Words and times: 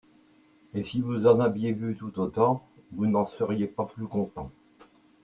Et 0.73 0.81
si 0.81 0.99
vous 0.99 1.27
en 1.27 1.39
aviez 1.39 1.73
vu 1.73 1.95
tout 1.95 2.17
autant 2.19 2.67
vous 2.91 3.05
n'en 3.05 3.27
seriez 3.27 3.67
pas 3.67 3.85
plus 3.85 4.07
content. 4.07 4.49